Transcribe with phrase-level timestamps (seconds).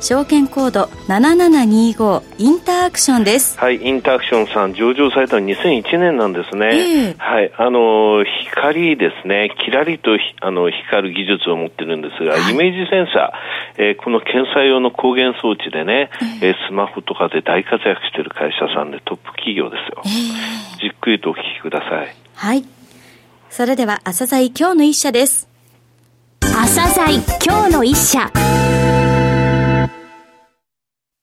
[0.00, 3.58] 証券コード7725インターアクションです。
[3.58, 9.50] はいインターアクションさん上場されたの2001年なんですね、えー、はいあの光ですね。
[9.64, 10.10] キラリと
[10.40, 16.10] あの光る技術を持ってるんですが、はい、イメージセンサー、えー、この検査用の光源装置でね、
[16.42, 22.16] えー、スマホとかで大活躍している会社さんでトップ企業ですよ、えー、じっくりとお聞きください。
[22.34, 22.64] はい。
[23.50, 25.48] それでは朝鮮今日の一社です。
[26.40, 28.30] 朝鮮今日の一社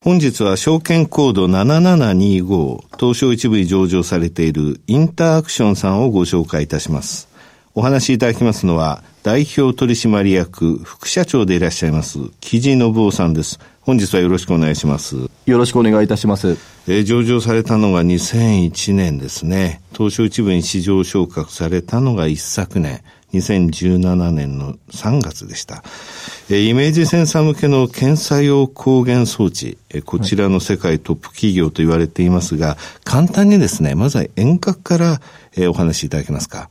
[0.03, 7.29] 本日は証券コード7725東証一部に上場されているインターアクションさんをご紹介いたします。
[7.73, 13.61] お話しいただきますのは代表取締役副社長でいらっしゃいます木地信夫さんです。
[13.79, 15.15] 本日はよろしくお願いします。
[15.45, 16.57] よろしくお願いいたします。
[16.85, 19.81] えー、上場されたのが2001年ですね。
[19.93, 23.01] 東証一部に市場昇格されたのが一昨年。
[23.33, 25.83] 2017年の3月でした。
[26.49, 35.21] イメージセンサー向けの検査用光源装置、こちらの世界トップ企業と言われていますが、簡単にですね、まずは遠隔から
[35.69, 36.69] お話しいただけますか。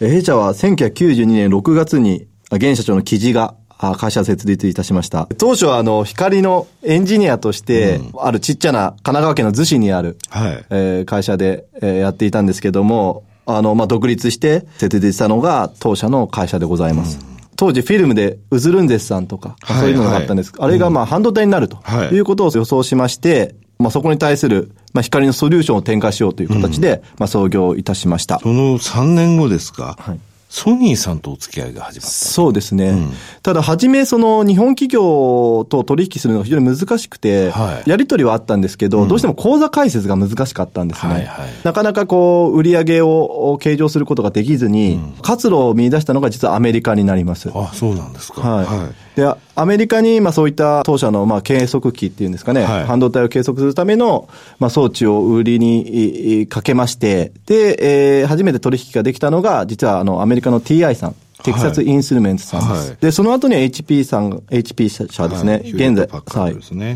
[0.00, 3.54] 弊社は1992年6月に現社長の記事が
[3.96, 5.26] 会社設立いたしました。
[5.38, 13.24] 当初はあの、光のエンジニアとして、あるちっちゃな神奈川県の逗子にある、はい、えー、会社で、えー、やっていたんですけども、
[13.56, 17.18] あの、まあ、独立して設立したのが当社の会社でございます。
[17.22, 20.50] うん当時フィルムでウズルンデスさんとか、そういうのがあったんです。
[20.52, 21.76] はいはい、あれがまあ半導体になると
[22.10, 28.38] いうことを予想しまして、まあそこに対するまあ光のソリューションを展開しようという形で、まあ創業いたしました。
[28.38, 29.94] その3年後ですか。
[30.00, 32.12] はいソニーさんとお付き合いが始まった。
[32.12, 32.88] そうですね。
[32.88, 33.12] うん、
[33.44, 41.12] ただ、初め、その、日本企業と取引するのが非常に難しくて、はい、やり取りはあったんですけど、うん、どうしても口座開設が難しかったんですね。
[41.12, 47.48] はいはい、なかなかこう、売り上げを計上することができずに、うん、活路を見出したのが実はアメリカになります。
[47.54, 48.40] あ、そうなんですか。
[48.40, 48.64] はい。
[48.66, 54.28] はい、で、アメリカに、まあそういった当社の、まあ計測器っていうんですかね、はい、半導体を計測するための、
[54.58, 61.14] まあ装置を売りにかけまして、で、えー、初めて取引ができたのが、実はあの、アメリカの TI さん。
[61.42, 62.90] テキサスインスルメントさんです。
[62.90, 65.52] はい、で、その後に HP さん、HP 社ですね。
[65.52, 66.06] はい、現在、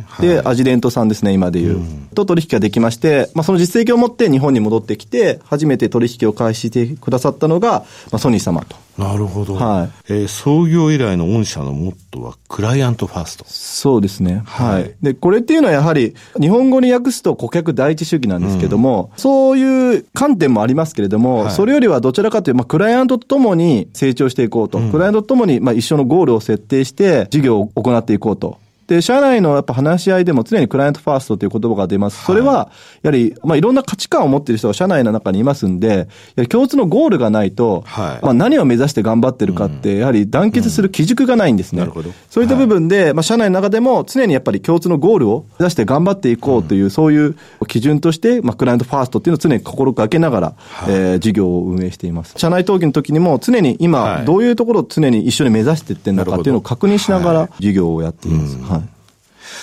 [0.07, 0.27] はい。
[0.27, 1.79] で、アジデントさんですね、今でいう。
[1.79, 8.84] うん、と取引ができまして、まあ、その実績を持って日本に戻ってきて、初めて取引を開始してくださったのが、まあ、ソニー様と。
[8.99, 9.55] なるほど。
[9.55, 10.13] はい。
[10.13, 13.45] えー、創業以来の御社のモットーは、クライアントファースト。
[13.47, 14.43] そうですね。
[14.47, 14.95] はい。
[15.03, 24.79] で、これっていうのはやはり、日本語に訳すと顧客第一主義なんですけども、うん、そういう観点もありますけれども、はい、それよりはどちらかというと、まあ、クライアントと共に成長していこうと。
[24.79, 28.59] うん、クライアントと共に、まあ、一緒のゴールを設定して、事業を行っていこうと。
[28.87, 32.25] で、社内のやっぱ話し合いでも常にクライアントファーストという言葉が出ます。
[32.25, 32.71] それは、
[33.03, 36.09] やはり、まあいろんな価値観を持っている人が社内の中にいますんで、
[36.51, 41.81] 共通のゴールがないと、はい、まあ何を目指して頑張ってるかって、やはり団結する基軸がないんですね。
[41.81, 42.11] なるほど。
[42.29, 52.35] そういった部分で、まあ社内の中でも常にやっぱり共通のゴールを目指して頑張っていこうという、そういう基準として、まあクライアントファーストっていうのを常に心がけながら、はい、えー、事業を運営しています。
[52.37, 58.59] 社内登記の時にも常に今、どういうところを常に一緒に目指していってんだかっていうのを確認しながら事業をやっています。
[58.59, 58.74] はい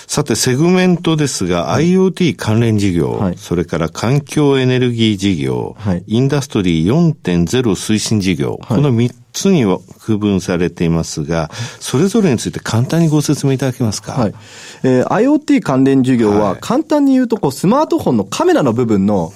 [0.06, 14.12] さて、セグメントですが、はい、IoT 関連事業、はい、それから環境エネルギー事業、はい、インダストリー4.0推進事業、この3つには区分されていますが、それぞれについて簡単にご説明いただけますか？
[14.12, 14.34] はい。
[14.82, 19.32] えー、IoT 関連事業は、簡単に言うと、こう、スマートフォンのカメラの部分の、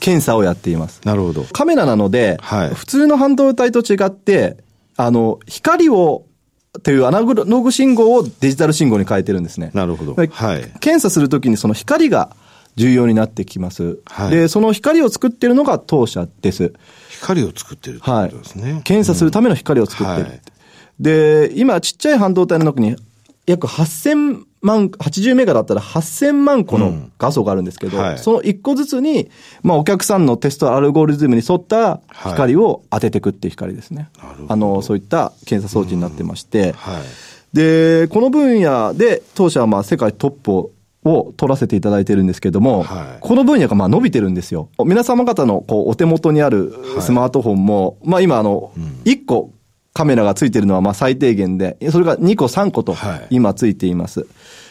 [0.00, 1.00] 検査をやっています。
[1.04, 1.44] なるほど。
[1.52, 4.58] カメラなので、はい、普通の半導体と違って、
[4.96, 6.24] あの、光を
[6.82, 9.70] というアナログ信号をデジタル信号に変えてるんですね。
[9.74, 10.14] なるほど。
[10.14, 10.28] はい。
[10.80, 12.36] 検査するときにその光が
[12.76, 13.98] 重要になってきます。
[14.06, 14.30] はい。
[14.30, 16.72] で、その光を作ってるのが当社です。
[17.10, 18.72] 光を作ってるってことですね。
[18.74, 20.20] はい、検査するための光を作ってる。
[20.20, 20.40] うんはい、
[21.00, 22.96] で、今ちっちゃい半導体の中に
[23.48, 29.30] 約8000万、80メガだったら8000万個の画素があるんですけど、うんはい、その1個ずつに、
[29.62, 34.10] まあお客さんのテストアルゴリズムに沿った光を当てていくっていう光ですね。
[34.18, 36.72] はい、あの、そういった検査装置になってまして、うん。
[36.72, 40.70] はい、で、この分野で当社はまあ世界トップを
[41.04, 44.68] を取らせていただいてるんですけども、はい、この分野がまあ伸びてるんですよ。
[44.84, 48.72] 皆様方のこうお手元にあるスマートフォンも、はい、まあ今あの、
[49.04, 49.52] 1個
[49.98, 52.94] カメラがついてるのはまあ最低限で、それが2個3個と
[53.30, 54.20] 今ついています。
[54.20, 54.28] はい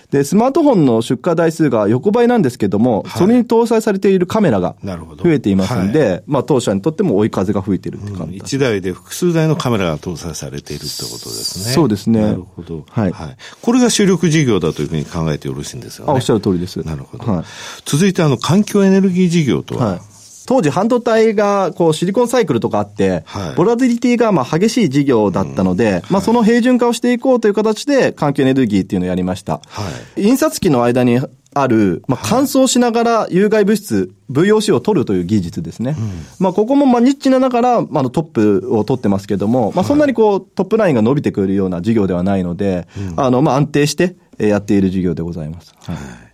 [0.09, 11.73] で、スマートフォンの出荷台数が横ばいなんですけども、はい、それに搭載されているカメラが増えていますんで、はい、まあ当社にとっても追い風が吹いているって感じ、うん、1台で複数台のカメラが搭載されているってことですね。
[11.73, 12.21] そうですね。
[12.21, 12.85] なるほど。
[12.89, 13.11] はい。
[13.11, 16.11] はい、これが主力事業だというふうに考えてよろしいんですよね。
[16.13, 16.79] あ、おっしゃる通りです。
[16.83, 17.29] なるほど。
[17.29, 17.45] はい、
[17.83, 20.16] 続いて、あの、環境エネルギー事業とは、はい
[20.47, 29.59] 当時半導体がこうシリコンサイクルとかあって、はい、ボラディリティがまあ激しい事業だったので、うん、まあその平準化をしていこうという形で環境エネルギーっていうのをやりました。
[29.67, 29.83] は
[30.15, 31.19] い、印刷機の間に
[31.53, 35.95] ある、まあ、乾燥しながら有害物質、VOC を取るという技術ですね。
[35.97, 45.73] うん、まあ、ここもまあニッチながら、まあ、トップを取ってますけども、まあ、そんなにこう、トップラインが伸びてくるような事業ではないので、うん、あの、まあ、安定してやっている事業でございます。
[45.79, 46.26] はい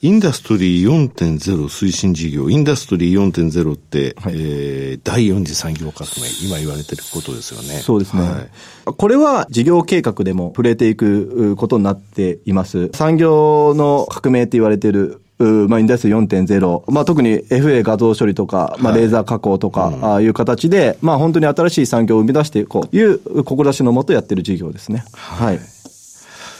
[0.00, 7.80] インダストリー4.0推進事業、インダストリー4.0って、はい、えー、第4次産業革命、今言われてることですよね。
[7.80, 8.22] そうですね。
[8.22, 12.90] はい、これは事業計画でも触れていくことになっています。
[12.94, 25.04] 産業の革命って言われてるまあ、インダストリー4.0、まあ、特に FA 画像処理とか、まあ、レーザー加工とか、ああいう形で、まあ、本当に新しい産業を生み出していこうという志のもとやってる事業ですね。
[25.12, 25.77] はい、はい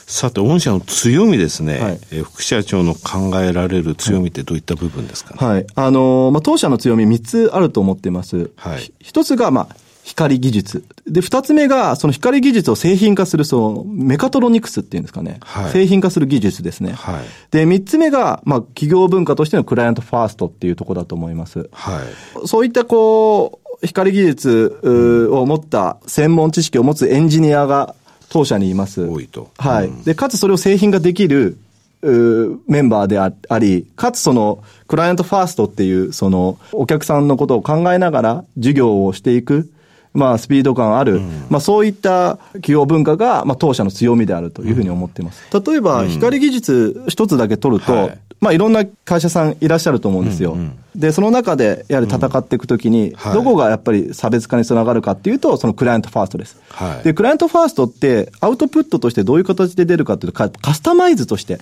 [0.09, 5.47] さて、御社の強みですね、はい、え副社長の考えられる強みってどういった部分ですかね？
[5.47, 5.67] はい。
[5.75, 8.51] あのー、まあ、当社の強み3つあると思っています。
[8.57, 8.93] はい。
[9.01, 10.85] 一つが、まあ、光技術。
[11.07, 15.41] で、二つ目が、その光技術を製品化する、その、メカトロニクスっていうんですかね。
[15.43, 16.93] はい、製品化する技術ですね。
[16.93, 21.69] はい、で、三つ目が、まあ、企業文化としてのクライアントファーストっていうところだと思います。
[21.71, 22.01] は
[22.43, 22.49] い。
[22.49, 27.95] そういった、こう、光技術を持った専門知識を持つエンジニアが
[28.31, 29.07] 当社にいます。
[29.07, 29.51] 多いと。
[29.59, 29.91] はい。
[30.05, 31.59] で、かつそれを製品ができる、
[32.03, 39.71] メンバーであり、かつその、クライアントファーストっていう、その、お客さんのことを考えながら、授業をしていく、
[40.15, 45.43] まあ、スピード感ある、うん、まあ、そういった企業文化が、まあ、当社の強みであるというふうに思っています。
[45.53, 50.53] 例えば、光技術一つだけ取ると、はいまあ、いろんな会社さんいらっしゃると思うんですよ。
[50.53, 56.57] うんうん、で、その中で、やはり戦っていくときに、どこがやっぱり差別化につながるかっていうと、そのクライアントファーストです。
[56.71, 61.61] はい、で、クライアントファーストって、アウトプットとしてどういう形で出るかっていうと、カスタマイズとして。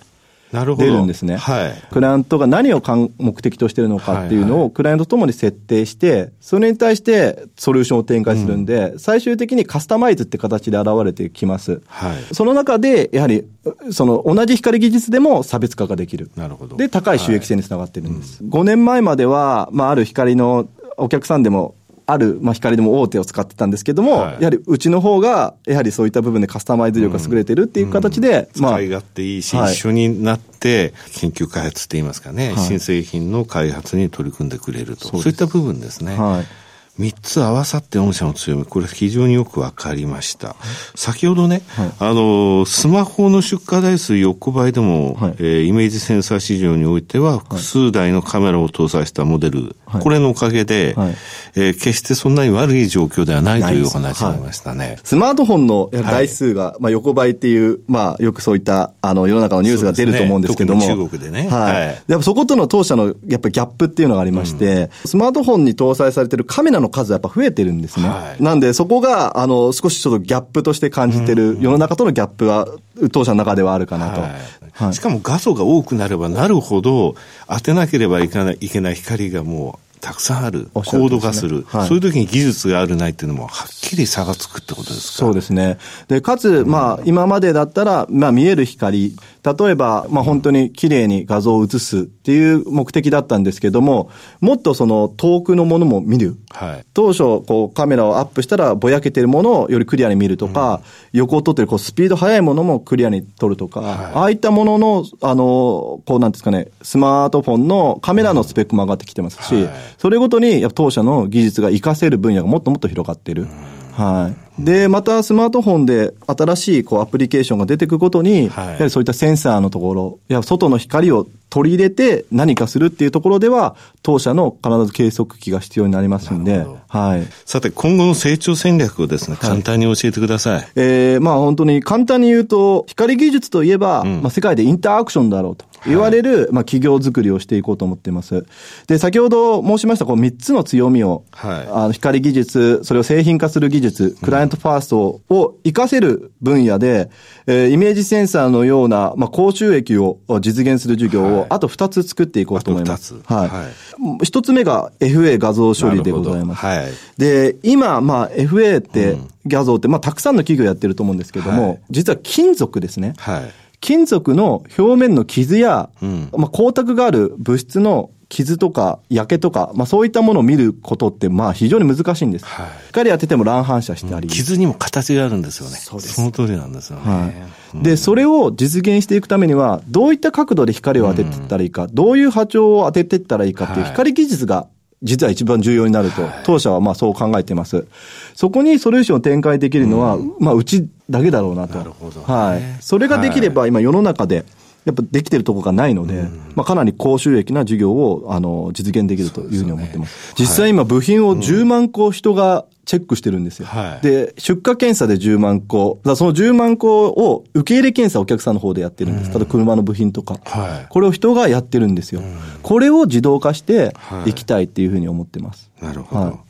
[0.53, 1.37] 出るんですね。
[1.37, 1.83] はい。
[1.91, 2.83] クライアントが何を
[3.19, 11.83] 目的としてるのかっていうのをクライアントともに設定して、それに対してソリューションを展開するんで、うん、最終的にカスタマイズって形で現れてきます。
[11.87, 12.35] はい。
[12.35, 13.45] その中で、やはり、
[13.91, 16.31] その同じ光技術でも差別化ができる。
[16.37, 16.77] なるほど。
[16.77, 18.43] で、高い収益性につながってるんです。
[18.43, 21.75] はいうん、5年前までは、まあ、ある光のお客さんでも
[22.07, 28.73] ある、まあ、光でも大手を使ってたんですけども、はい、やはりうちの方が、やはりそういった部分でカスタマイズ力が優れてるっていう形で、うん、まあ。
[28.75, 35.09] 使い勝手いいし、はい、一緒になって、研究開発って言いますかね、はい、新製品の開発に取り組んでくれると。
[35.09, 36.17] そういった部分ですね。
[36.17, 36.67] はい。
[36.99, 38.33] 三つ合わさって御社の。
[38.33, 40.57] 強み、これ非常によくわかりました。
[40.95, 51.15] 先ほどね、はい、あの、スマホの出荷台数横ばいでも、はい、えー、イメージセンサー市場においては複数台のカメラを搭載したモデル、はい、これのおかげで、はい、
[51.57, 54.99] えー、決してそんなに悪い状況ではないというお話がありましたね。
[55.05, 60.81] スマートフォンの台数が、まあ、横ばいっていう、まあ、よくそういった、あの、世の中のニュースが出ると思うんですけども。
[60.81, 61.49] ね、中国でね。
[61.49, 62.03] はい。
[62.09, 68.09] やっぱそことの当社の、やっぱギャップっていうのがありまして、うん、スマートフォンに搭載されてるカメラの数はやっぱ増えてるるんですね。
[68.09, 72.69] はい、なんで、そこが、あの、少しちょっとギャップとして感じてる、世の中とのギャップは、
[73.13, 74.23] 当社の中ではあるかなと。
[74.23, 74.31] はい
[74.73, 77.15] はい、しかも画素が多くなればなるほど、
[77.49, 85.19] 当てなければいけないいけない光がもう、たくさんある、高度化する、はい、そういう時に技術があるないっていうのも、はっきり差がつくってことですか？
[85.19, 85.79] そうですね。
[86.09, 94.11] で、かつ、まあ、今までだったら、まあ、見える光、例えば、まあ、本当に綺麗に画像を映すっていう目的だったんですけども、
[94.41, 96.37] もっとその遠くのものも見る。
[96.51, 100.81] はい、当初、こう、カメラをアップしたら、ぼやけてるものをよりクリアに見るとか、
[101.13, 113.47] うん、横を撮ってる、こう、スピード速いものもクリアに撮るとか、はい、ああいったものの、あの、こう、なんですかね、スマートフォンのカメラのスペックも上がってきてますし、はいそれごとに、やっぱ当社の技術が活かせる分野がもっともっと広がっている。
[113.93, 114.46] はい。
[114.59, 127.27] で、またスマートフォンで新しいこうアプリケーションが出てくるごとに、はい、やはりそういったセンサーのところ、いや、外の光を取り入れて何かするっていうところでは、当社の必ず計測器が必要になりますんで、はい。
[127.45, 130.55] さて、今後の成長戦略をですね、簡単に教えてください。
[130.55, 135.67] はい、えー、まあ本当に簡単に言うと、光技術といえば、うん、まあ世界でインターアクションだろうと。
[135.87, 138.47] 言われる、はい、まあ、企業づくりをしていこうと思っています。
[138.87, 147.11] で、先ほど申しました、こう、3つの強みを、はい、あの、光技術、それを製品化する技術、クライアントファーストを活かせる分野で、
[147.47, 153.15] えー、イメージセンサーのような、まあ、高収益を実現する授業を、あと2つ作っていこうと思います。
[153.25, 153.49] はい。
[153.49, 156.65] はい、1つ目が FA 画像処理でございます。
[156.65, 156.87] はい。
[157.19, 163.15] で、今、まあ、FA って、画像って、まあ、たくさんの企業やってると思うんですけども、はい、実は金属ですね。
[163.19, 163.51] はい。
[163.81, 172.45] 金属の表面の傷や、うん、まあ、光沢がある物質の傷とか焼けとか、まあそういったものを見ることってまあ非常に難しいんです。
[172.45, 175.77] はい、光当てても乱反射してあり、うん、傷にも形があるんですよね。
[175.77, 176.15] そうです。
[176.15, 177.03] その通りなんですよね。
[177.05, 177.31] は
[177.75, 184.67] い、で、それを実現していくためには、どういった角度で光を当てていったらいいか、うん、どういう波長を当てていったらいいかっていう光技術が
[185.03, 187.87] 実は一番重要になると、当社はまあそう考えています。
[188.35, 191.79] そこにソリューションを展開できるのは、まあうちだけだろうなと。
[191.79, 192.63] なるほど、はい。
[192.81, 194.45] それができれば今世の中で、
[194.87, 200.29] やっぱできてるところがないので、まあ、かなり高収益な事業をあの実現できるというふうに思ってます。
[200.29, 203.67] すね、実際今部品を10万個人がチェックしてるんですよ。
[203.67, 205.99] はい、で、出荷検査で10万個。
[206.05, 209.33] だその10万個を受け入れ検査お客さんの方でやってるんです。
[209.33, 210.39] ただ車の部品とか。
[210.45, 212.23] はい、これを人がやってるんですよ。
[212.63, 213.93] これを自動化して
[214.25, 215.69] いきたいっていうふうに思ってます。
[215.83, 216.47] なるほど。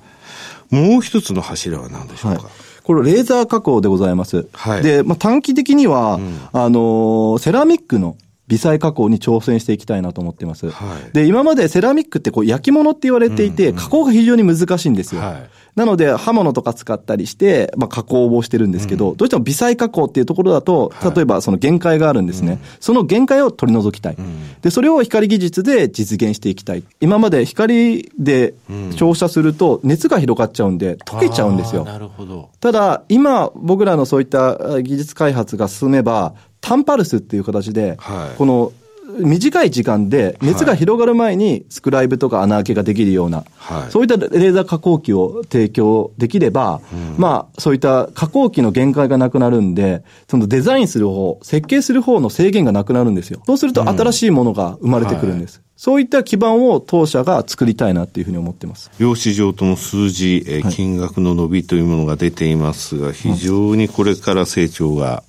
[0.70, 2.50] もう一つの柱は何でしょうか、
[2.82, 4.46] これレーザー加工でございます。
[4.52, 8.16] はい、で、まあ、短期的には、うん、あの、セラミックの
[8.48, 10.70] 微細加工に挑戦していきたいなと思ってます。
[10.70, 15.20] はい、で、今までセラミックってこう焼き物って言われていて、加工が非常に難しいんですよ。
[15.20, 22.52] はい、なので、刃物とか使ったりして、まあ、加工をしてるんですけど、うん、どうしても微細加工っていうところだと、例えばその限界があるんですね。
[22.52, 26.84] はい、その限界を取り除きたい、うん、で、それを光技術で実現していきたい。
[27.00, 28.54] 今まで光で
[28.96, 31.84] 照射すると熱が広がっちゃうんで、溶けちゃうんですよ。
[31.84, 32.50] なるほど。
[32.60, 36.34] ただ、今、僕らのそういった技術開発が進めば、
[36.66, 38.72] タンパルスっていう形で、はい、この
[39.20, 53.40] 短い時間で熱が広がる前にスクライブとか穴開けができるような、はい、そういったレーザー加工機を提供できれば、うん、まあそういった加工機の限界がなくなるんで、そのデザインする方、設計する方の制限がなくなるんですよ。
[53.46, 55.58] そうすると新しいものが生まれてくるんです。
[55.58, 55.66] うんはい。
[55.76, 58.90] そういった基盤を当社が作りたいなっていうふうに思ってます。
[58.98, 65.22] 用紙上とも数字、え金額の伸びというものが出ていますが、非常にこれから成長が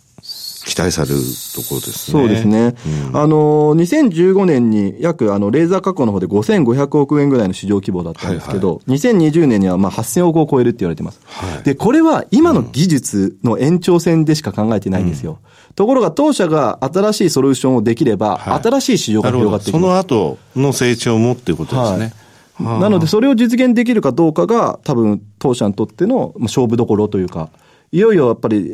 [0.68, 1.16] 期待される
[1.56, 2.20] ところですね。
[2.20, 2.76] そうですね。
[3.10, 11.22] うん、あの、2015年に約、あの、レーザー加工の方で5500億円ぐらいの市場規模だったんですけど、はいはい、2020年にはまあ8000億を超えるって言われてます。
[11.24, 15.40] はい、で、これは今の技術の延長線でしか考えてないんですよ。
[15.70, 19.72] うん、ところが当社が新しいソリューションをできれば、はい、新しい市場が広がっていく。
[19.72, 22.14] その後の成長もっていうことですね。
[22.62, 27.52] はい、なので、それを実現できるかどうかが、多分、当社にとっての勝負どころというか、
[27.92, 28.72] いよいよやっぱり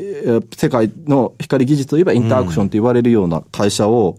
[0.56, 4.18] 世界の光技術といえばインターアクションと言われるような会社を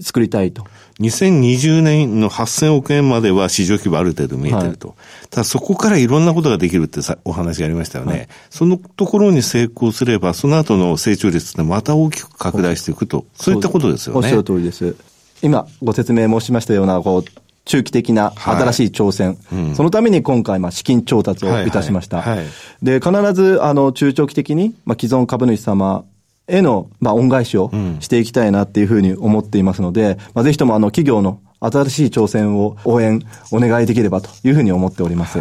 [0.00, 0.64] 作りたいと。
[1.00, 4.88] 2020年の8000億円までは市場規模ある程度見えてると。
[4.88, 13.26] はい、ただそこからいろんなことができるってさお話がありましたよね、はい、そのところに成功すれば、その後の成長率ってまた大きく拡大していくと。
[13.34, 14.18] そういったことですよね。
[14.18, 14.96] おっしゃる通りです。
[15.42, 17.24] 今ご説明申しましたような、こう、
[17.68, 19.36] 中期的な新しい挑戦、はい
[19.68, 22.22] うん、そのために今回、まあ、資金調達をいたしました。
[22.22, 22.38] はい。
[22.38, 22.46] はい、
[22.82, 26.04] で、必ず、あの、中長期的に、まあ、既存株主様
[26.48, 27.70] への、まあ、恩返しを
[28.00, 33.22] していきたいなっていうふうに思っていますので、まあ、ぜひとも、あの、企業の新しい挑戦を応援、
[33.52, 35.40] お願いできればというふうに思っております。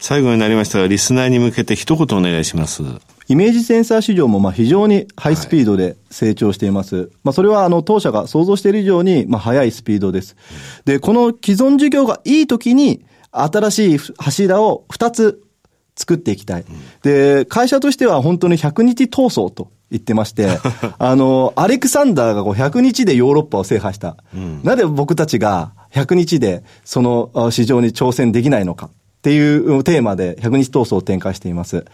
[0.00, 2.82] 最後になりましたが、リスナーに向けて一言お願いします。
[3.30, 6.96] イメージセンサー市場もまあ非常にハイスピードで成長しています。
[6.96, 10.34] はい、まあそれはあの当社が想像している以上にまあ速いスピードです。
[10.84, 15.44] で、この既存事業がいい時に新しい柱を2つ
[15.94, 16.64] 作っていきたい。
[17.04, 20.48] で、会社としては本当に100日闘争と言ってまして、
[20.98, 24.16] あの、アレクサンダーがこう100日でヨーロッパを制覇した。
[24.34, 28.90] うん、なぜ僕たちが100日でその市場に挑戦できないのか。
[29.20, 31.84] っていうテーマで100日闘争を展開しています。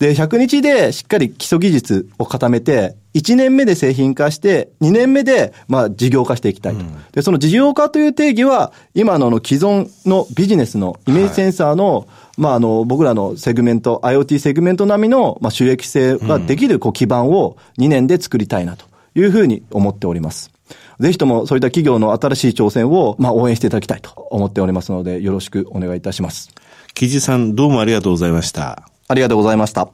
[0.00, 6.80] で、100日でしっかり基礎技術を固めて、1年目で製品化して、2年目で、まあ、事業化していきたいと。
[6.80, 20.50] うん、で、その事業化という定義は、今のあの既存のビジネスのイメージセンサーの、はい、まあ、あの、僕らのセグメント、IoT セグメント並みの、まあ、収益性ができる、こう、基盤を2年で作りたいなというふうに思っております。
[20.98, 26.50] ぜひともそういった企業の新しい挑戦を、まあ、応援していただきたいと思っておりますので、よろしくお願いいたします。
[26.94, 28.82] 木地さん、どうもありがとうございました。
[29.08, 29.88] ありがとうございました。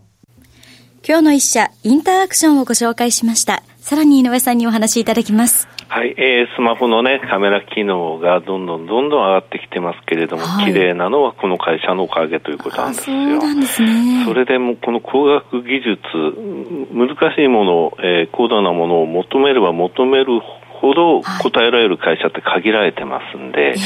[1.06, 3.62] 今日の一社、インターアクションをご紹介しました。
[3.78, 5.68] さらに井上さんにお話しいただきます。
[5.88, 13.16] はい、えー、スマホのね、カメラ機能がどんどんどんどん上がってきてますけれども、はい、綺麗なのはこの会社のおかげということなんですよ。
[13.16, 14.24] そうなんですね。
[14.26, 15.96] それでもこの工学技術、
[16.92, 20.40] 難しいもの、えー、高度なものを求めれば求める
[20.80, 23.76] ほど答えられる会社って限られてますんで、はい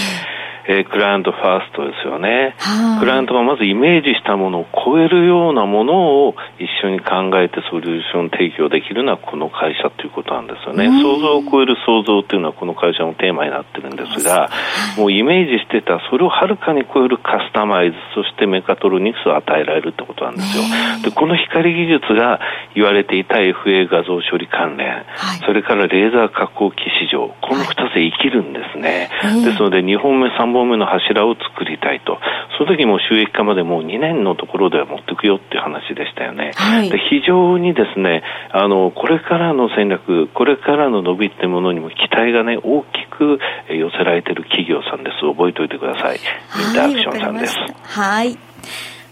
[0.69, 2.54] えー、クライアントファーストですよね。
[3.00, 10.87] クライアントがまずイメージしたものを超えるようなものを一緒に考えてソリューション提供できるのはこの会社ということなんですよね。
[11.02, 14.50] 想像を超える創造というのはこの会社のテーマになってるんですが、
[14.97, 20.62] もうイメージしてたそれをはるかに超えるカスタマイズ、そしてメカトロニクスを与えられるってことなんですよ。
[21.02, 22.40] で、この光技術が
[22.75, 25.04] 言われていた FA 画像処理関連、はい、
[25.45, 29.11] それからレーザー加工機市場、この2つで生きるんですね。
[29.21, 32.18] はい、ですので、2本目、3本目の柱を作りたいと。
[32.59, 36.52] その時も収益化までもう2年のところでは持っていくよっていう話でしたよね。
[36.54, 45.21] はい、で非常にですね、あの、これからの戦略、これからの伸びってものにも期待がね、大きく寄せられている企業さんです。
[45.21, 46.16] 覚えておいてください。
[46.16, 47.56] インターアクションさんです。
[47.85, 48.37] はい。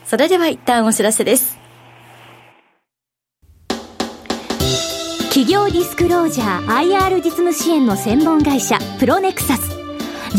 [0.05, 1.61] それでは一旦お知らせです。
[5.31, 9.70] 企業ディスクロージャー IR 実務支援の専門会社プロネクサス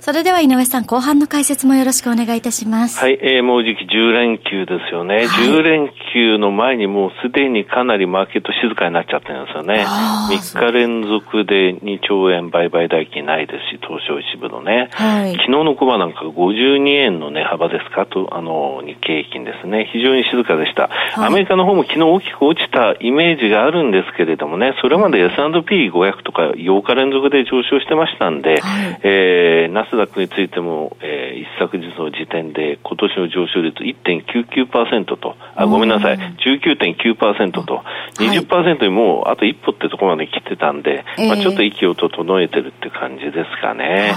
[0.00, 3.00] それでは井上さん、後半の解説もよろしくお願いいたします。
[3.00, 5.16] はい、えー、もうじき10連休ですよね。
[5.16, 9.84] はい、10連休の前にもうすでにかなりマーケット静かになっちゃってるんですよね。
[9.84, 14.88] 3日連続で2兆円売買代金ないですし、東証一部のね。
[14.92, 18.06] はい、昨日のコマなんか52円の値、ね、幅ですか？
[18.06, 19.90] と、あの、日経平均ですね。
[19.92, 20.88] 非常に静かでした。
[20.88, 37.82] はい、アメリカの方も昨日大きく落ちたイメージがあるんですけれどもね、それまで S&P500 とか8日連続で上昇してましたんで、はい、えー、ナスダックについても、えー、一昨日の時点で今年の上昇率1.99%と、あ、ごめんなさい、19.9%と、
[38.18, 44.14] 20%にもうあと一歩ってところまで来てたんで、はい、まあ、ちょっと息を整えてるって感じですかね。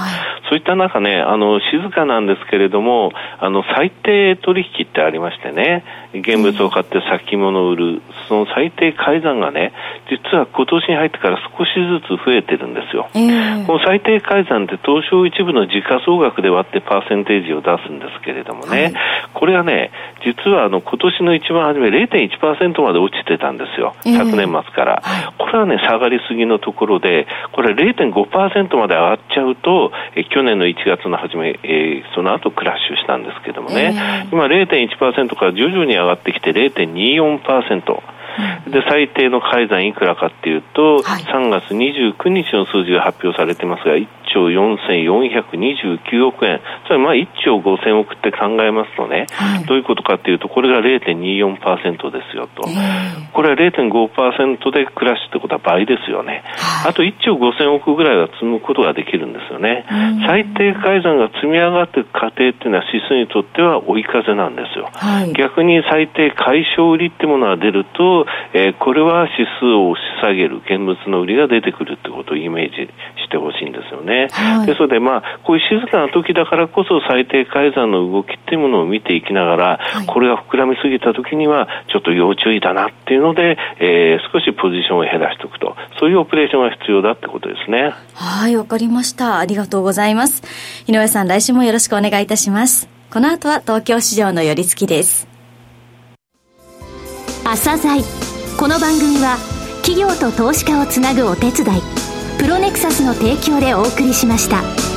[0.50, 9.72] そういった中ね、あの、静かなんですけれども、あの、最低取引ってありましてね、現物を買って先物を売る、その最低改ざんがね、
[10.10, 13.08] 実は今年に入ってから少しずつ増えてるんですよ。
[13.16, 18.94] えー、この最低改ざんって東証一部の時価総額で割ってパーセンテージを出すんですけれどもね、はい、
[19.34, 19.92] これはね、
[20.26, 25.04] 実はあの今年の一番初め0.1%まで落ちてたんですよ、昨年末から。
[25.06, 38.02] えー、これはね、下がりすぎのところで、これ0.5%まで上がっちゃうと、え去年の1月の初め、えー、その後クラッシュしたんですけどもね、えー、今0.1%から徐々に上がってきて0.24%。
[38.70, 46.60] で最低の改ざんいくらかっていうと、はい、3月29日の数字が発表されてますが1兆4429億円。
[46.88, 59.86] つまりまあ1兆5000億って考えますとね、はい、どういうことかっていうとこれが0.24%ですよと、えー、これは0.5%でクラッシュってことは倍ですよね、はい、あと1兆5000億ぐらいは積むことができるんですよね。
[60.26, 64.90] 最低改ざんが積み上がっていく過程っていうのは指数にとっては追い風なんですよ、
[65.34, 72.92] 逆に最低解消売りってものが出るとえー、これは指数を押し下げる現物の売りが出てくるってことをイメージ
[73.24, 74.21] してほしいんですよね。
[74.30, 87.94] はい、ですので、まあ、こういう静かな時だからこそ最低改ざんの動きっていうものを見ていきながら、はい、これが膨らみすぎた時にはちょっと要注意だなっていうので、えー、少しポジションを減らしておくと、そういうオペレーションが必要だってことですね。
[88.14, 89.40] はい、わかりました。
[89.40, 90.44] ありがとうございます。
[90.88, 92.90] 井上さん、来週もよろしくお願いいたします。
[93.12, 95.32] この後は東京市場の寄り付きです。
[97.44, 98.02] 朝鮮
[98.58, 99.36] この番組は
[99.84, 102.01] 企業と投資家をつなぐお手伝いプ
[102.52, 104.91] ロネクサスの提供でお送りしました。